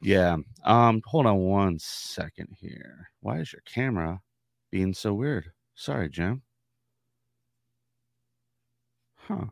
[0.00, 0.36] Yeah.
[0.64, 3.10] Um, hold on one second here.
[3.20, 4.20] Why is your camera
[4.70, 5.50] being so weird?
[5.74, 6.42] Sorry, Jim.
[9.16, 9.46] Huh.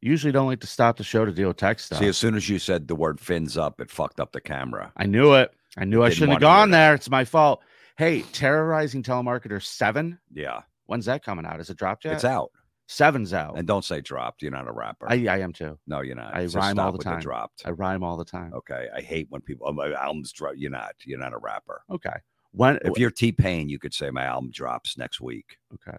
[0.00, 2.00] Usually don't like to stop the show to deal with tech stuff.
[2.00, 4.92] See, as soon as you said the word fins up, it fucked up the camera.
[4.96, 5.52] I knew it.
[5.78, 6.94] I knew I shouldn't have gone there.
[6.94, 7.62] It's my fault.
[7.96, 10.18] Hey, terrorizing telemarketer seven.
[10.32, 11.60] Yeah, When's that coming out?
[11.60, 12.14] Is it dropped yet?
[12.14, 12.50] it's out.
[12.86, 13.56] Seven's out.
[13.56, 14.42] And don't say dropped.
[14.42, 15.06] You're not a rapper.
[15.10, 15.78] I, I am too.
[15.86, 16.34] no, you're not.
[16.34, 17.20] I So rhyme all the time.
[17.20, 17.62] dropped.
[17.64, 18.52] I rhyme all the time.
[18.52, 19.66] Okay, I hate when people.
[19.66, 20.58] Oh, my album's dropped.
[20.58, 20.94] You're not.
[21.04, 21.82] You're not a rapper.
[21.90, 22.12] Okay.
[22.52, 25.56] When If you're T Pain, you could say my album drops next week.
[25.72, 25.96] okay.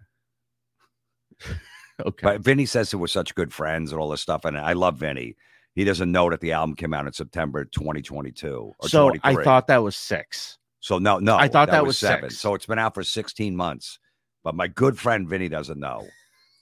[2.06, 2.24] okay.
[2.24, 4.98] But Vinnie says that we're such good friends and all this stuff, and I love
[4.98, 5.36] Vinnie.
[5.74, 9.68] He doesn't know that the album came out in September 2022 or so I thought
[9.68, 10.58] that was six.
[10.80, 11.00] so.
[11.00, 12.30] No, no, I thought that was seven.
[12.30, 12.40] six.
[12.42, 14.00] So it's been out for 16 months.
[14.46, 16.08] But my good friend Vinnie doesn't know.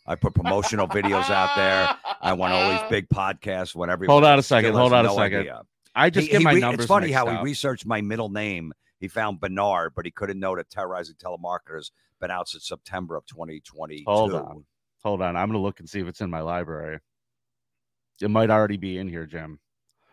[0.07, 1.97] I put promotional videos out there.
[2.21, 2.89] I want all these oh.
[2.89, 4.13] big podcasts when everybody.
[4.13, 5.39] Hold on a second, hold has on a second.
[5.41, 5.61] idea.
[5.93, 6.85] I just He- get he my re- numbers.
[6.85, 8.71] It's funny mixed how he researched my middle name.
[8.99, 11.91] He found Bernard, but he couldn't know that terrorizing telemarketers
[12.21, 14.05] been out since September of 2022.
[14.07, 14.63] Hold on.
[15.03, 15.35] Hold on.
[15.35, 16.99] I'm gonna look and see if it's in my library.
[18.21, 19.59] It might already be in here, Jim.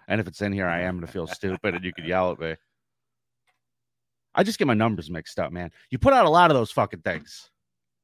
[0.08, 2.40] And if it's in here, I am gonna feel stupid and you could yell at
[2.40, 2.56] me.
[4.34, 5.70] I just get my numbers mixed up, man.
[5.90, 7.48] You put out a lot of those fucking things.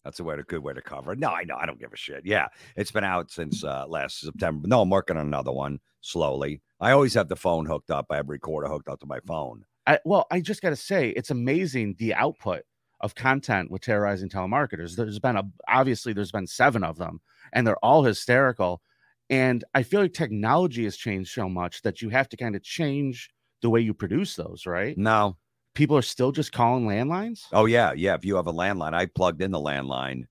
[0.07, 1.19] That's a way to good way to cover it.
[1.19, 1.57] No, I know.
[1.57, 2.25] I don't give a shit.
[2.25, 4.69] Yeah, it's been out since uh, last September.
[4.69, 6.63] No, I'm working on another one slowly.
[6.79, 8.07] I always have the phone hooked up.
[8.11, 9.65] I have recorder hooked up to my phone.
[9.85, 12.63] I well, I just gotta say, it's amazing the output
[13.01, 14.95] of content with terrorizing telemarketers.
[14.95, 17.21] There's been a obviously there's been seven of them,
[17.53, 18.83] and they're all hysterical.
[19.29, 22.63] And I feel like technology has changed so much that you have to kind of
[22.63, 23.29] change
[23.61, 24.97] the way you produce those, right?
[24.97, 25.37] No.
[25.77, 27.45] People are still just calling landlines.
[27.53, 28.15] Oh yeah, yeah.
[28.15, 30.25] If you have a landline, I plugged in the landline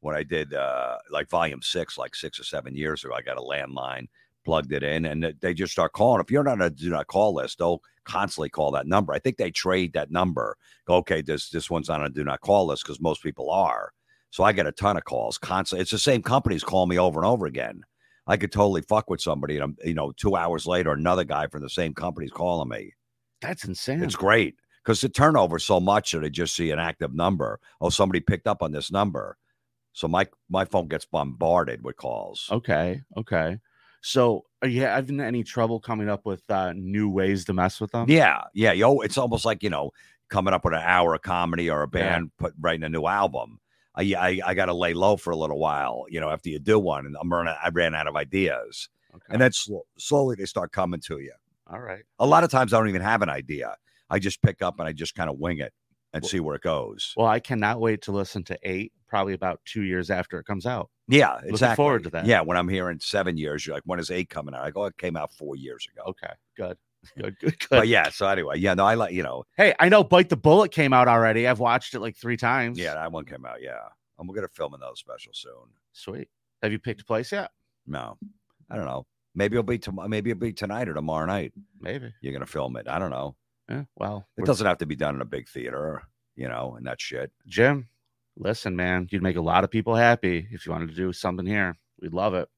[0.00, 3.12] when I did uh, like volume six, like six or seven years ago.
[3.12, 4.06] I got a landline,
[4.44, 6.20] plugged it in, and they just start calling.
[6.20, 9.12] If you're not on a do not call list, they'll constantly call that number.
[9.12, 10.56] I think they trade that number.
[10.86, 13.90] Go, okay, this this one's on a do not call list because most people are.
[14.30, 15.82] So I get a ton of calls constantly.
[15.82, 17.82] It's the same companies call me over and over again.
[18.28, 21.48] I could totally fuck with somebody, and I'm, you know, two hours later, another guy
[21.48, 22.94] from the same company's calling me.
[23.40, 24.00] That's insane.
[24.00, 27.58] It's great because the turnover so much that I just see an active number.
[27.80, 29.36] Oh, somebody picked up on this number.
[29.92, 32.48] So my my phone gets bombarded with calls.
[32.52, 33.00] okay.
[33.16, 33.58] Okay.
[34.02, 37.92] So are you having any trouble coming up with uh, new ways to mess with
[37.92, 38.06] them?
[38.10, 38.72] Yeah, yeah.
[38.72, 39.90] Yo, it's almost like you know
[40.28, 42.00] coming up with an hour of comedy or a Yeah.
[42.00, 43.60] band put writing a new album.
[43.94, 46.58] I I, I got to lay low for a little while, you know, after you
[46.58, 47.54] do one, and I'm running.
[47.62, 49.24] I ran out of ideas, Okay.
[49.30, 51.32] and then sl- slowly they start coming to you.
[51.72, 52.02] all right.
[52.18, 53.76] A lot of times I don't even have an idea.
[54.10, 55.72] I just pick up and I just kind of wing it
[56.12, 57.12] and see where it goes.
[57.16, 60.64] Well, I cannot wait to listen to eight, probably about two years after it comes
[60.66, 60.90] out.
[61.08, 61.76] Yeah, exactly.
[61.76, 62.26] forward to that.
[62.26, 64.62] Yeah, when I'm hearing seven years, you're like, when is eight coming out?
[64.64, 66.10] I go, it came out four years ago.
[66.10, 66.76] Okay, good,
[67.18, 67.66] good, good, good.
[67.68, 70.36] But yeah, so anyway, yeah, no, I like, you know, Hey, I know Bite the
[70.36, 71.48] Bullet came out already.
[71.48, 72.78] I've watched it like three times.
[72.78, 73.60] yeah, that one came out.
[73.60, 73.80] Yeah,
[74.18, 75.52] I'm gonna film another special soon.
[75.92, 76.28] sweet.
[76.62, 77.50] Have you picked a place yet?
[77.86, 78.16] No,
[78.70, 79.06] I don't know.
[79.34, 80.08] Maybe it'll be tomorrow.
[80.08, 81.52] Maybe it'll be tonight or tomorrow night.
[81.80, 82.12] Maybe.
[82.20, 82.86] You're gonna film it.
[82.88, 83.34] I don't know.
[83.68, 83.84] Yeah.
[83.96, 86.02] Well, It doesn't have to be done in a big theater,
[86.36, 87.32] you know, and that shit.
[87.46, 87.88] Jim,
[88.36, 91.46] listen, man, you'd make a lot of people happy if you wanted to do something
[91.46, 91.76] here.
[92.00, 92.48] We'd love it.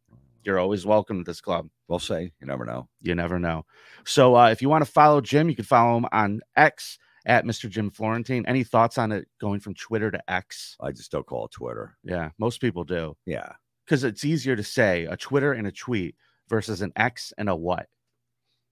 [0.43, 1.69] You're always welcome to this club.
[1.89, 2.33] We'll see.
[2.41, 2.89] You never know.
[3.03, 3.65] You never know.
[4.05, 7.45] So uh, if you want to follow Jim, you can follow him on X at
[7.45, 7.69] Mr.
[7.69, 8.45] Jim Florentine.
[8.47, 10.77] Any thoughts on it going from Twitter to X?
[10.81, 11.97] I just don't call it Twitter.
[12.05, 13.53] Yeah, most people do Yeah,
[13.85, 16.15] because it's easier to say a Twitter and a tweet
[16.49, 17.89] versus an X and a what.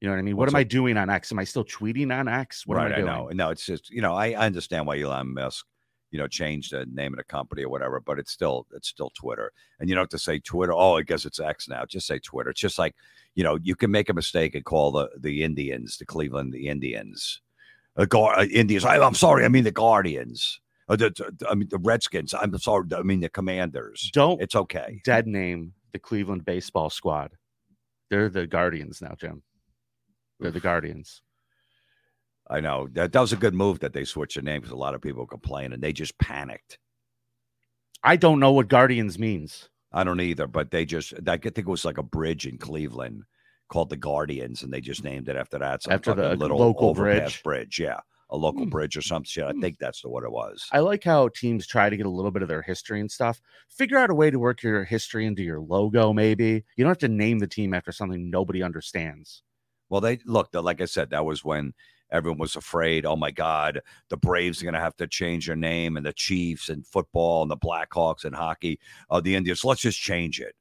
[0.05, 0.37] You know what I mean?
[0.37, 1.33] what What's am I doing on X?
[1.33, 2.67] Am I still tweeting on X?
[2.67, 2.89] What right.
[2.89, 3.09] am I doing?
[3.09, 3.29] I know.
[3.33, 5.65] No, it's just you know, I, I understand why Elon Musk,
[6.11, 9.11] you know, changed the name of the company or whatever, but it's still it's still
[9.19, 9.51] Twitter.
[9.81, 10.75] And you don't have to say Twitter.
[10.75, 11.87] Oh, I guess it's X now.
[11.87, 12.51] Just say Twitter.
[12.51, 12.95] It's just like
[13.35, 16.69] you know, you can make a mistake and call the the Indians, the Cleveland, the
[16.69, 17.41] Indians,
[17.97, 18.85] uh, Gar- uh, Indians.
[18.85, 20.61] I, I'm sorry, I mean the Guardians.
[20.87, 22.35] Uh, the, the- I mean the Redskins.
[22.35, 24.11] I'm sorry, I mean the Commanders.
[24.13, 25.01] Don't It's okay.
[25.03, 27.31] dead name the Cleveland baseball squad.
[28.11, 29.43] They're the Guardians now, Jim.
[30.39, 31.23] They're the Guardians.
[32.49, 34.77] I know that that was a good move that they switched the name because a
[34.77, 36.79] lot of people complained and they just panicked.
[38.03, 39.69] I don't know what Guardians means.
[39.93, 43.25] I don't either, but they just I think it was like a bridge in Cleveland
[43.69, 45.83] called the Guardians, and they just named it after that.
[45.83, 47.43] Some After the little local bridge?
[47.43, 48.71] bridge, yeah, a local Hmm.
[48.71, 49.45] bridge or some shit.
[49.45, 49.61] I Hmm.
[49.61, 50.69] think that's the, what it was.
[50.73, 53.41] I like how teams try to get a little bit of their history and stuff.
[53.71, 56.65] Figure out a way to work your history into your logo, maybe.
[56.77, 59.44] You don't have to name the team after something nobody understands.
[59.89, 61.75] Well, they look, like I said, that was when
[62.11, 63.07] everyone was afraid.
[63.07, 66.13] Oh my God, the Braves are going to have to change their name, and the
[66.13, 68.79] Chiefs and football and the Blackhawks and hockey,
[69.11, 69.65] uh, the Indians.
[69.65, 70.55] Let's just change it.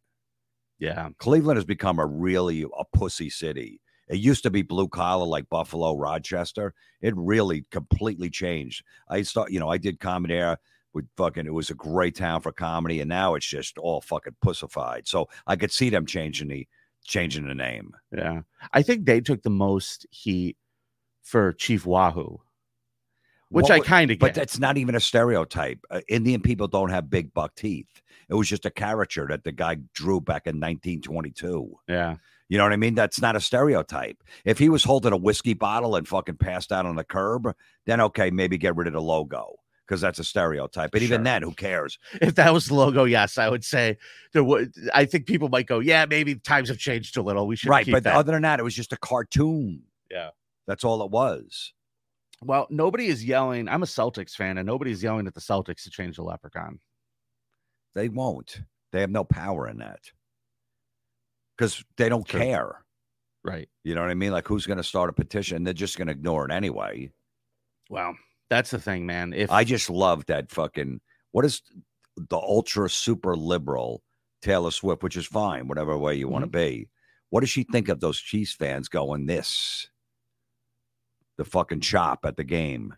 [0.80, 1.10] Yeah.
[1.18, 3.80] Cleveland has become a really a pussy city.
[4.10, 6.74] It used to be blue collar like Buffalo, Rochester.
[7.02, 8.84] It really completely changed.
[9.08, 10.58] I start, you know, I did comedy there
[10.94, 11.46] with fucking.
[11.46, 15.08] It was a great town for comedy, and now it's just all fucking pussified.
[15.08, 16.68] So I could see them changing the
[17.04, 17.94] changing the name.
[18.16, 18.42] Yeah.
[18.72, 20.58] I think they took the most heat
[21.22, 22.42] for Chief Wahoo,
[23.50, 24.20] which What I kind of get.
[24.20, 25.80] But that's not even a stereotype.
[25.89, 28.02] Uh, Indian people don't have big buck teeth.
[28.30, 31.76] It was just a caricature that the guy drew back in 1922.
[31.88, 32.16] yeah.
[32.50, 32.94] You know what I mean?
[32.94, 34.18] That's not a stereotype.
[34.46, 37.52] If he was holding a whiskey bottle and fucking passed out on the curb,
[37.88, 39.56] then okay, maybe get rid of the logo
[39.88, 40.91] because that's a stereotype.
[40.91, 41.24] But even Sure.
[41.24, 42.00] then, who cares?
[42.22, 43.98] If that was the logo, yes, I would say
[44.34, 44.74] there would.
[44.93, 47.48] I think people might go, yeah, maybe times have changed a little.
[47.48, 47.86] We should right.
[47.86, 48.15] keep But that.
[48.15, 49.84] other than that, it was just a cartoon.
[50.10, 50.30] Yeah.
[50.67, 51.74] That's all it was.
[52.41, 53.67] well, nobody is yelling.
[53.69, 56.80] I'm a Celtics fan, and nobody's yelling at the Celtics to change the leprechaun.
[57.96, 58.62] They won't.
[58.91, 60.00] They have no power in that
[61.58, 62.39] because they don't True.
[62.39, 62.84] care.
[63.43, 63.67] Right.
[63.84, 64.32] You know what I mean?
[64.32, 65.63] Like, who's going to start a petition?
[65.63, 67.12] They're just going to ignore it anyway.
[67.89, 68.15] Well,
[68.54, 69.34] that's the thing, man.
[69.34, 71.62] If I just love that fucking what is
[72.18, 74.04] the ultra super liberal
[74.44, 76.82] Taylor Swift, which is fine, whatever way you want to mm-hmm.
[76.82, 76.89] be.
[77.30, 79.88] What does she think of those Chiefs fans going this?
[81.38, 82.94] The fucking chop at the game,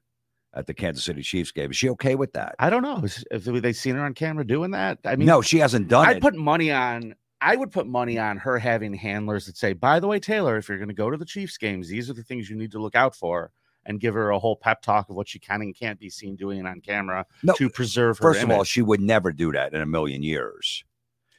[0.54, 1.72] at the Kansas City Chiefs game.
[1.72, 2.56] Is she okay with that?
[2.60, 5.00] I don't know if they seen her on camera doing that.
[5.06, 6.22] I mean, no, she hasn't done I'd it.
[6.22, 7.16] put money on.
[7.40, 10.68] I would put money on her having handlers that say, "By the way, Taylor, if
[10.68, 12.80] you're going to go to the Chiefs games, these are the things you need to
[12.80, 13.52] look out for."
[13.88, 16.36] And give her a whole pep talk of what she can and can't be seen
[16.36, 18.34] doing on camera No, to preserve her.
[18.34, 20.84] First of all, she would never do that in a million years.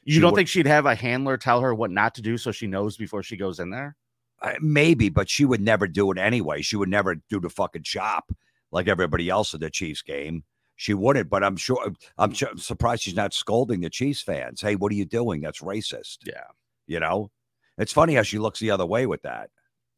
[0.05, 2.37] you she don't would- think she'd have a handler tell her what not to do
[2.37, 3.97] so she knows before she goes in there?
[4.41, 6.61] Uh, maybe, but she would never do it anyway.
[6.61, 8.31] She would never do the fucking chop
[8.71, 10.43] like everybody else at the Chiefs game.
[10.77, 14.61] She wouldn't, but I'm sure I'm, I'm surprised she's not scolding the Chiefs fans.
[14.61, 15.41] Hey, what are you doing?
[15.41, 16.19] That's racist.
[16.25, 16.43] Yeah.
[16.85, 17.31] You know,
[17.77, 19.49] it's funny how she looks the other way with that.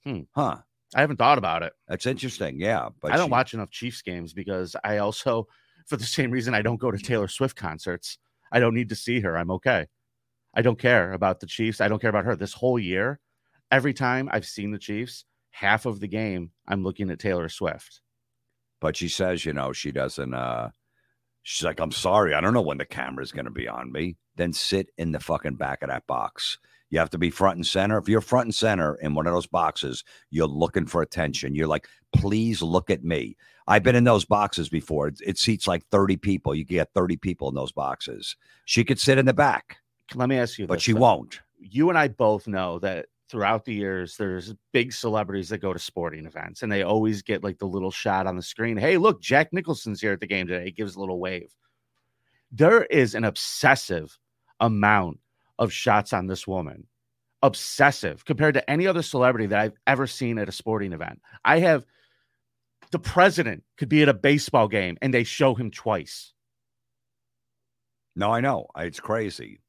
[0.06, 0.22] Hmm.
[0.34, 0.60] Huh.
[0.96, 1.74] I haven't thought about it.
[1.88, 2.60] That's interesting.
[2.60, 2.90] Yeah.
[3.02, 5.48] But I don't she- watch enough Chiefs games because I also,
[5.88, 8.18] for the same reason, I don't go to Taylor Swift concerts.
[8.52, 9.38] I don't need to see her.
[9.38, 9.88] I'm okay.
[10.54, 11.80] I don't care about the Chiefs.
[11.80, 12.36] I don't care about her.
[12.36, 13.20] This whole year,
[13.72, 18.02] every time I've seen the Chiefs, half of the game, I'm looking at Taylor Swift.
[18.82, 20.34] But she says, you know, she doesn't.
[20.34, 20.70] uh
[21.44, 24.18] She's like, I'm sorry, I don't know when the camera's going to be on me.
[24.36, 26.60] Then sit in the fucking back of that box.
[26.90, 27.98] You have to be front and center.
[27.98, 31.56] If you're front and center in one of those boxes, you're looking for attention.
[31.56, 33.38] You're like, please look at me.
[33.68, 35.08] I've been in those boxes before.
[35.10, 36.56] It, it seats like 30 people.
[36.56, 38.36] You get 30 people in those boxes.
[38.66, 39.78] She could sit in the back,
[40.16, 41.02] Let me ask you, but this, she though.
[41.02, 41.42] won't.
[41.60, 45.78] You and I both know that throughout the years, there's big celebrities that go to
[45.78, 48.76] sporting events and they always get like the little shot on the screen.
[48.76, 50.66] Hey, look, Jack Nicholson's here at the game today.
[50.66, 51.54] He gives a little wave.
[52.52, 54.18] There is an obsessive
[54.60, 55.20] amount
[55.60, 56.88] of shots on this woman.
[57.44, 61.22] Obsessive compared to any other celebrity that I've ever seen at a sporting event.
[61.46, 61.86] I have
[62.92, 66.34] the president could be at a baseball game and they show him twice.
[68.16, 68.68] No, I know.
[68.78, 69.62] It's crazy.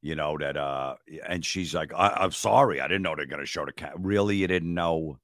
[0.00, 0.94] You know that uh
[1.26, 3.92] and she's like, I, I'm sorry, I didn't know they're gonna show the cat.
[3.98, 5.18] Really, you didn't know?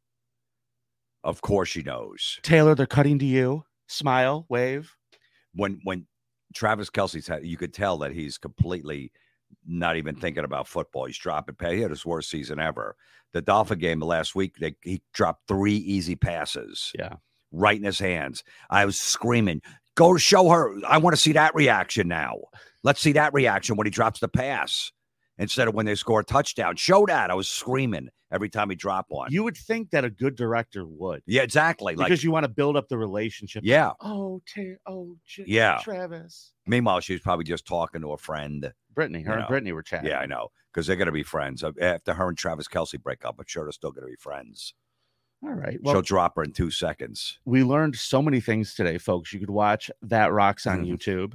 [1.23, 2.41] Of course she knows.
[2.43, 3.65] Taylor, they're cutting to you.
[3.87, 4.95] Smile, wave.
[5.55, 6.07] When when
[6.55, 9.13] Travis Kelce's had you could tell that he's completely
[9.67, 11.05] not even thinking about football.
[11.07, 11.77] He's dropping pay.
[11.77, 12.97] He had his worst season ever.
[13.33, 16.91] The Dolphin game last week, they, he dropped three easy passes.
[16.99, 17.15] Yeah.
[17.53, 18.43] Right in his hands.
[18.71, 19.63] I was screaming,
[19.97, 20.75] go show her.
[20.87, 22.37] I want to see that reaction now.
[22.83, 24.91] Let's see that reaction when he drops the pass
[25.39, 26.77] instead of when they score a touchdown.
[26.77, 27.31] Show that.
[27.31, 29.33] I was screaming every time he dropped one.
[29.33, 31.97] You would think that a good director would, yeah, exactly.
[31.97, 33.63] Like, because you want to build up the relationship.
[33.65, 33.91] yeah.
[34.01, 35.81] Oh, Ta- oh, J- Yeah.
[35.83, 38.73] Travis, Meanwhile, she was probably just talking to a friend.
[38.95, 39.49] Brittany, her You and know.
[39.49, 40.11] Brittany were chatting.
[40.11, 40.49] Yeah, I know.
[40.73, 41.65] Because they're going to be friends.
[41.65, 44.75] After her and Travis Kelce break up, I'm sure they're still going to be friends.
[45.43, 45.79] All right.
[45.85, 47.39] She'll drop her in two seconds.
[47.45, 49.33] we learned so many things today, folks.
[49.33, 50.91] You could watch that rocks on Mhm.
[50.97, 51.33] YouTube.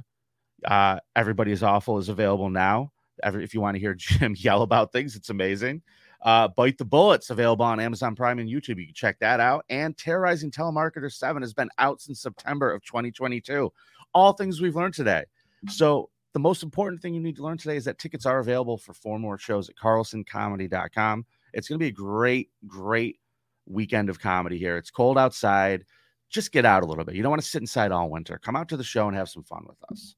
[0.64, 2.92] Uh, Everybody is awful is available now.
[3.22, 5.82] Every, if you want to hear Jim yell about things, it's amazing.
[6.22, 8.78] Uh, Bite the Bullets available on Amazon Prime and YouTube.
[8.78, 9.64] You can check that out.
[9.68, 13.70] And Terrorizing Telemarketer 7 has been out since September of 2022.
[14.14, 15.24] All things we've learned today.
[15.68, 18.76] So, the most important thing you need to learn today is that tickets are available
[18.76, 21.24] for four more shows at carlsoncomedy.com.
[21.54, 23.18] It's going to be a great, great
[23.64, 24.76] weekend of comedy here.
[24.76, 25.86] It's cold outside.
[26.28, 27.14] Just get out a little bit.
[27.14, 28.38] You don't want to sit inside all winter.
[28.38, 30.14] Come out to the show and have some fun with us.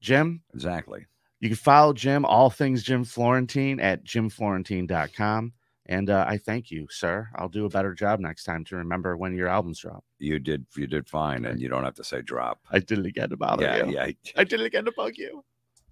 [0.00, 1.06] Jim, Exactly.
[1.38, 5.52] you can follow Jim, all things Jim Florentine, at jimflorentine.com.
[5.88, 7.28] And uh, I thank you, sir.
[7.34, 10.04] I'll do a better job next time to remember when your albums drop.
[10.18, 12.60] You did you did fine, and you don't have to say drop.
[12.70, 13.92] I did it again to bother yeah, you.
[13.92, 14.10] yeah.
[14.36, 15.42] I did it again to bug you.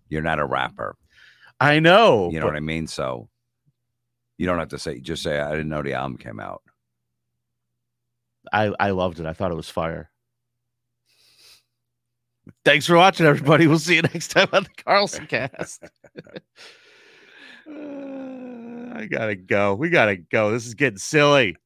[0.08, 0.96] You're not a rapper.
[1.60, 2.28] I know.
[2.30, 2.86] You know but what I mean?
[2.86, 3.28] So
[4.36, 5.00] you don't have to say.
[5.00, 6.62] Just say I didn't know the album came out.
[8.52, 9.26] I, I loved it.
[9.26, 10.10] I thought it was fire.
[12.64, 13.66] Thanks for watching, everybody.
[13.66, 15.82] We'll see you next time on the Carlson cast.
[17.68, 18.50] Uh,
[18.96, 19.74] I gotta go.
[19.74, 20.52] We gotta go.
[20.52, 21.56] This is getting silly.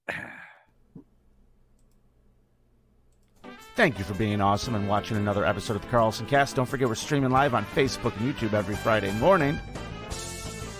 [3.76, 6.56] Thank you for being awesome and watching another episode of the Carlson Cast.
[6.56, 9.60] Don't forget we're streaming live on Facebook and YouTube every Friday morning.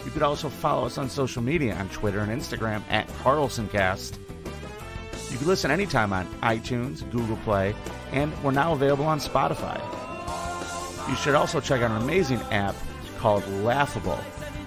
[0.05, 4.19] You could also follow us on social media on Twitter and Instagram at CarlsonCast.
[5.31, 7.77] You can listen anytime on iTunes, Google Play,
[8.11, 9.81] and we're now available on Spotify.
[11.09, 12.75] You should also check out an amazing app
[13.19, 14.19] called Laughable.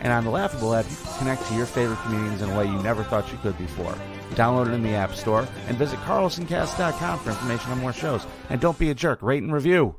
[0.04, 2.66] And on the Laughable app, you can connect to your favorite comedians in a way
[2.66, 3.96] you never thought you could before.
[4.32, 8.28] Download it in the App Store and visit carlsoncast.com for information on more shows.
[8.50, 9.96] And don't be a jerk, rate and review.